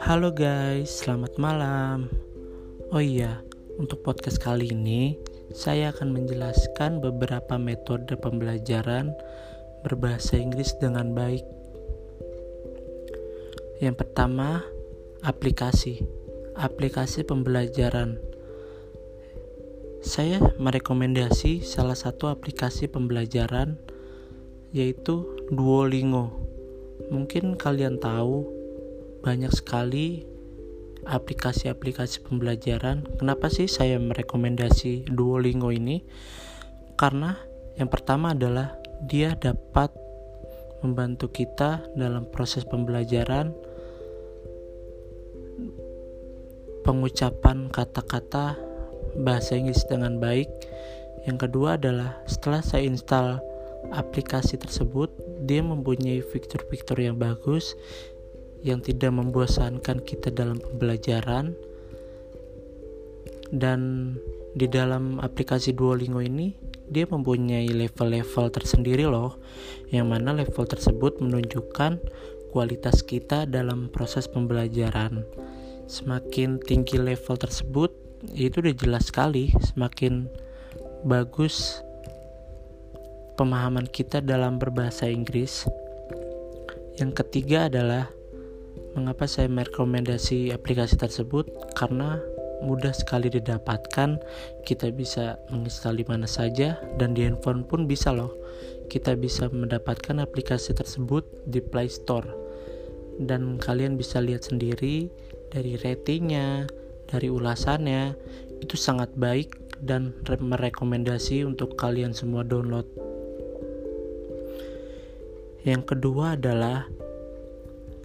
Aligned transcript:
Halo 0.00 0.32
guys, 0.32 1.04
selamat 1.04 1.36
malam. 1.36 2.08
Oh 2.88 3.04
iya, 3.04 3.44
untuk 3.76 4.00
podcast 4.00 4.40
kali 4.40 4.72
ini 4.72 5.20
saya 5.52 5.92
akan 5.92 6.16
menjelaskan 6.16 7.04
beberapa 7.04 7.60
metode 7.60 8.16
pembelajaran 8.16 9.12
berbahasa 9.84 10.40
Inggris 10.40 10.72
dengan 10.80 11.12
baik. 11.12 11.44
Yang 13.84 14.08
pertama, 14.08 14.64
aplikasi. 15.20 16.00
Aplikasi 16.56 17.28
pembelajaran. 17.28 18.16
Saya 20.00 20.40
merekomendasi 20.56 21.60
salah 21.60 21.92
satu 21.92 22.32
aplikasi 22.32 22.88
pembelajaran 22.88 23.95
yaitu 24.76 25.24
Duolingo. 25.48 26.36
Mungkin 27.08 27.56
kalian 27.56 27.96
tahu 27.96 28.44
banyak 29.24 29.48
sekali 29.48 30.28
aplikasi-aplikasi 31.08 32.28
pembelajaran. 32.28 33.08
Kenapa 33.16 33.48
sih 33.48 33.72
saya 33.72 33.96
merekomendasi 33.96 35.08
Duolingo 35.08 35.72
ini? 35.72 36.04
Karena 37.00 37.32
yang 37.80 37.88
pertama 37.88 38.36
adalah 38.36 38.76
dia 39.00 39.32
dapat 39.32 39.88
membantu 40.84 41.32
kita 41.32 41.80
dalam 41.96 42.28
proses 42.28 42.68
pembelajaran 42.68 43.56
pengucapan 46.84 47.72
kata-kata 47.72 48.60
bahasa 49.16 49.56
Inggris 49.56 49.88
dengan 49.88 50.20
baik. 50.20 50.52
Yang 51.24 51.48
kedua 51.48 51.80
adalah 51.80 52.20
setelah 52.28 52.62
saya 52.62 52.86
install 52.86 53.55
aplikasi 53.92 54.58
tersebut, 54.58 55.12
dia 55.46 55.62
mempunyai 55.62 56.22
fitur-fitur 56.22 56.98
yang 56.98 57.16
bagus 57.18 57.78
yang 58.66 58.82
tidak 58.82 59.14
membosankan 59.14 60.02
kita 60.02 60.32
dalam 60.34 60.58
pembelajaran. 60.58 61.54
Dan 63.54 64.12
di 64.58 64.66
dalam 64.66 65.22
aplikasi 65.22 65.70
Duolingo 65.70 66.18
ini 66.18 66.56
dia 66.90 67.06
mempunyai 67.06 67.70
level-level 67.70 68.50
tersendiri 68.50 69.06
loh 69.06 69.38
yang 69.94 70.10
mana 70.10 70.34
level 70.34 70.66
tersebut 70.66 71.22
menunjukkan 71.22 72.02
kualitas 72.50 73.06
kita 73.06 73.46
dalam 73.46 73.92
proses 73.92 74.26
pembelajaran. 74.26 75.22
Semakin 75.86 76.58
tinggi 76.58 76.98
level 76.98 77.38
tersebut 77.38 77.94
itu 78.34 78.58
udah 78.58 78.74
jelas 78.74 79.12
sekali 79.12 79.54
semakin 79.62 80.26
bagus 81.06 81.85
pemahaman 83.36 83.86
kita 83.86 84.24
dalam 84.24 84.58
berbahasa 84.58 85.06
Inggris 85.06 85.68
yang 86.96 87.12
ketiga 87.12 87.68
adalah 87.68 88.08
Mengapa 88.96 89.28
saya 89.28 89.52
merekomendasi 89.52 90.56
aplikasi 90.56 90.96
tersebut? 90.96 91.44
Karena 91.76 92.16
mudah 92.64 92.96
sekali 92.96 93.28
didapatkan. 93.28 94.16
Kita 94.64 94.88
bisa 94.88 95.36
menginstal 95.52 96.00
di 96.00 96.04
mana 96.08 96.24
saja 96.24 96.80
dan 96.96 97.12
di 97.12 97.28
handphone 97.28 97.68
pun 97.68 97.84
bisa 97.84 98.16
loh. 98.16 98.32
Kita 98.88 99.12
bisa 99.12 99.52
mendapatkan 99.52 100.16
aplikasi 100.16 100.72
tersebut 100.72 101.28
di 101.44 101.60
Play 101.60 101.92
Store. 101.92 102.24
Dan 103.20 103.60
kalian 103.60 104.00
bisa 104.00 104.24
lihat 104.24 104.48
sendiri 104.48 105.12
dari 105.52 105.76
ratingnya, 105.76 106.64
dari 107.04 107.28
ulasannya, 107.28 108.16
itu 108.64 108.80
sangat 108.80 109.12
baik 109.12 109.76
dan 109.84 110.16
merekomendasi 110.24 111.44
untuk 111.44 111.76
kalian 111.76 112.16
semua 112.16 112.40
download. 112.48 112.88
Yang 115.66 115.82
kedua 115.98 116.38
adalah 116.38 116.86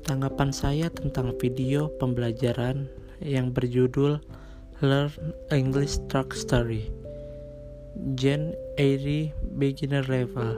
Tanggapan 0.00 0.50
saya 0.50 0.88
tentang 0.88 1.36
video 1.36 1.92
pembelajaran 2.00 2.88
yang 3.20 3.52
berjudul 3.52 4.18
Learn 4.80 5.12
English 5.52 6.00
Truck 6.08 6.32
Story. 6.32 6.88
Gen 8.16 8.56
Airy 8.80 9.30
Beginner 9.60 10.02
Level. 10.08 10.56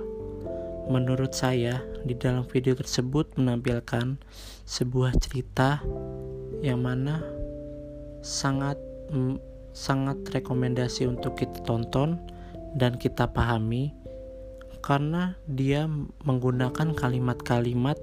Menurut 0.89 1.35
saya, 1.35 1.83
di 2.07 2.15
dalam 2.15 2.47
video 2.47 2.79
tersebut 2.79 3.35
menampilkan 3.35 4.17
sebuah 4.65 5.13
cerita 5.19 5.83
yang 6.63 6.87
mana 6.87 7.21
sangat 8.23 8.79
sangat 9.75 10.23
rekomendasi 10.31 11.11
untuk 11.11 11.35
kita 11.35 11.61
tonton 11.67 12.17
dan 12.79 12.95
kita 12.97 13.27
pahami 13.27 13.91
karena 14.83 15.39
dia 15.47 15.87
menggunakan 16.27 16.93
kalimat-kalimat 16.99 17.97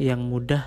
yang 0.00 0.24
mudah 0.24 0.64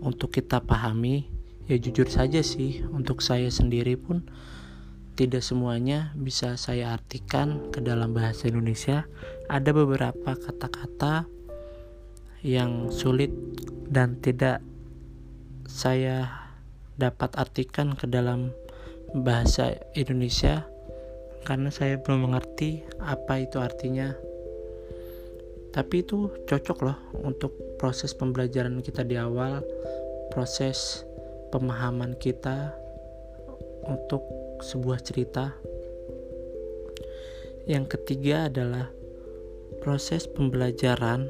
untuk 0.00 0.32
kita 0.34 0.64
pahami. 0.64 1.28
Ya 1.68 1.76
jujur 1.76 2.08
saja 2.08 2.40
sih, 2.40 2.82
untuk 2.90 3.20
saya 3.20 3.52
sendiri 3.52 4.00
pun 4.00 4.24
tidak 5.16 5.44
semuanya 5.44 6.16
bisa 6.16 6.56
saya 6.56 6.96
artikan 6.96 7.68
ke 7.68 7.84
dalam 7.84 8.16
bahasa 8.16 8.48
Indonesia. 8.48 9.04
Ada 9.52 9.70
beberapa 9.76 10.32
kata-kata 10.32 11.28
yang 12.40 12.88
sulit 12.88 13.34
dan 13.90 14.16
tidak 14.22 14.62
saya 15.66 16.30
dapat 16.96 17.36
artikan 17.36 17.92
ke 17.92 18.08
dalam 18.08 18.54
bahasa 19.12 19.76
Indonesia 19.92 20.64
karena 21.46 21.70
saya 21.70 22.00
belum 22.02 22.30
mengerti 22.30 22.82
apa 22.98 23.38
itu 23.38 23.62
artinya 23.62 24.18
tapi 25.76 26.00
itu 26.00 26.32
cocok 26.48 26.78
loh 26.80 26.98
untuk 27.20 27.52
proses 27.76 28.16
pembelajaran 28.16 28.80
kita 28.80 29.04
di 29.04 29.20
awal 29.20 29.60
proses 30.32 31.04
pemahaman 31.52 32.16
kita 32.16 32.72
untuk 33.84 34.24
sebuah 34.64 35.04
cerita 35.04 35.52
yang 37.68 37.84
ketiga 37.84 38.48
adalah 38.48 38.88
proses 39.84 40.24
pembelajaran 40.24 41.28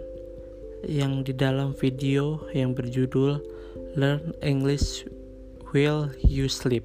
yang 0.87 1.27
di 1.27 1.35
dalam 1.35 1.75
video 1.75 2.47
yang 2.55 2.71
berjudul 2.71 3.43
Learn 3.99 4.37
English 4.45 5.09
While 5.73 6.15
You 6.23 6.47
Sleep. 6.47 6.85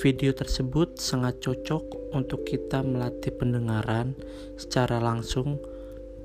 Video 0.00 0.32
tersebut 0.32 0.96
sangat 0.96 1.44
cocok 1.44 2.16
untuk 2.16 2.48
kita 2.48 2.80
melatih 2.80 3.30
pendengaran 3.36 4.16
secara 4.56 4.98
langsung 4.98 5.60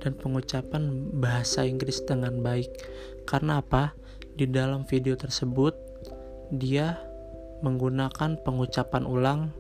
dan 0.08 0.16
pengucapan 0.16 1.12
bahasa 1.20 1.68
Inggris 1.68 2.00
dengan 2.08 2.40
baik. 2.40 2.72
Karena 3.28 3.60
apa? 3.60 3.92
Di 4.40 4.48
dalam 4.48 4.88
video 4.88 5.20
tersebut 5.20 5.76
dia 6.56 6.96
menggunakan 7.60 8.40
pengucapan 8.40 9.04
ulang 9.04 9.52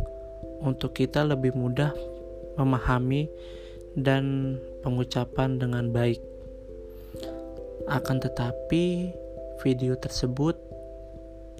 untuk 0.63 0.95
kita 0.95 1.27
lebih 1.27 1.51
mudah 1.51 1.91
memahami 2.55 3.27
dan 3.99 4.55
pengucapan 4.87 5.59
dengan 5.59 5.91
baik. 5.91 6.23
Akan 7.91 8.23
tetapi, 8.23 9.11
video 9.59 9.99
tersebut 9.99 10.55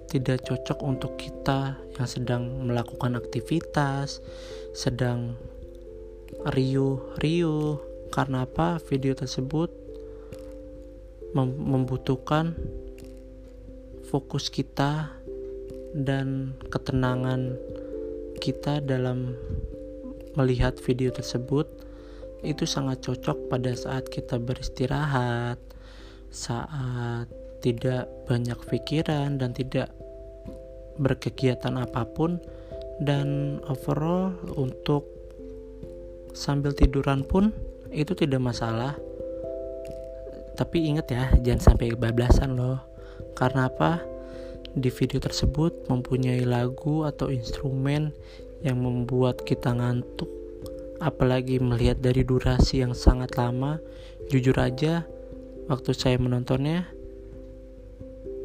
tidak 0.08 0.48
cocok 0.48 0.78
untuk 0.80 1.20
kita 1.20 1.76
yang 2.00 2.08
sedang 2.08 2.42
melakukan 2.64 3.20
aktivitas, 3.20 4.24
sedang 4.72 5.36
riuh-riuh, 6.48 7.87
karena 8.10 8.44
apa? 8.48 8.80
Video 8.88 9.14
tersebut 9.14 9.70
mem 11.36 11.52
membutuhkan 11.60 12.56
fokus 14.08 14.48
kita 14.48 15.12
dan 15.92 16.56
ketenangan 16.72 17.56
kita 18.40 18.80
dalam 18.80 19.36
melihat 20.38 20.80
video 20.80 21.12
tersebut 21.12 21.68
itu 22.46 22.64
sangat 22.64 23.02
cocok 23.02 23.50
pada 23.50 23.74
saat 23.74 24.06
kita 24.06 24.38
beristirahat, 24.38 25.58
saat 26.30 27.26
tidak 27.58 28.06
banyak 28.30 28.56
pikiran 28.70 29.36
dan 29.36 29.50
tidak 29.50 29.90
berkegiatan 31.02 31.74
apa 31.74 32.06
pun 32.06 32.38
dan 33.02 33.58
overall 33.66 34.34
untuk 34.54 35.06
sambil 36.34 36.70
tiduran 36.70 37.26
pun 37.26 37.50
itu 37.92 38.12
tidak 38.12 38.40
masalah. 38.42 38.96
Tapi 40.58 40.90
ingat 40.90 41.06
ya 41.14 41.24
jangan 41.38 41.62
sampai 41.62 41.94
kebablasan 41.94 42.58
loh. 42.58 42.82
Karena 43.38 43.70
apa? 43.70 44.02
Di 44.74 44.90
video 44.90 45.22
tersebut 45.22 45.86
mempunyai 45.86 46.42
lagu 46.42 47.06
atau 47.06 47.30
instrumen 47.30 48.10
yang 48.66 48.82
membuat 48.82 49.46
kita 49.46 49.70
ngantuk. 49.70 50.28
Apalagi 50.98 51.62
melihat 51.62 52.02
dari 52.02 52.26
durasi 52.26 52.82
yang 52.82 52.92
sangat 52.92 53.38
lama. 53.38 53.78
Jujur 54.28 54.58
aja 54.58 55.06
waktu 55.70 55.94
saya 55.94 56.20
menontonnya 56.20 56.84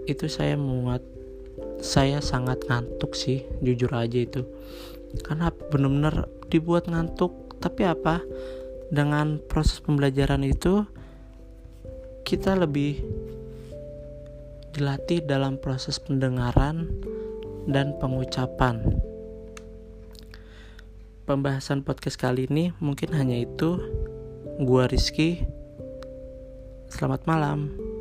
itu 0.04 0.28
saya 0.28 0.60
muat 0.60 1.00
saya 1.80 2.20
sangat 2.20 2.68
ngantuk 2.68 3.16
sih 3.18 3.44
jujur 3.60 3.92
aja 3.92 4.22
itu. 4.22 4.46
Karena 5.26 5.50
benar-benar 5.50 6.30
dibuat 6.48 6.88
ngantuk. 6.88 7.58
Tapi 7.58 7.88
apa 7.88 8.20
dengan 8.94 9.42
proses 9.50 9.82
pembelajaran 9.82 10.46
itu 10.46 10.86
kita 12.22 12.54
lebih 12.54 13.02
dilatih 14.78 15.26
dalam 15.26 15.58
proses 15.58 15.98
pendengaran 15.98 16.94
dan 17.66 17.98
pengucapan. 17.98 19.02
Pembahasan 21.26 21.82
podcast 21.82 22.22
kali 22.22 22.46
ini 22.46 22.70
mungkin 22.78 23.16
hanya 23.18 23.42
itu. 23.42 23.82
Gua 24.62 24.86
Rizky. 24.86 25.42
Selamat 26.92 27.26
malam. 27.26 27.93